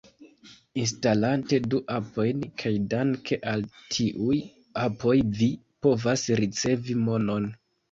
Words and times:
Instalante 0.83 1.59
du 1.73 1.81
apojn, 1.95 2.39
kaj 2.63 2.71
danke 2.95 3.39
al 3.53 3.67
tiuj 3.99 4.39
apoj 4.87 5.17
vi 5.39 5.53
povas 5.87 6.27
ricevi 6.43 7.01
monon 7.07 7.51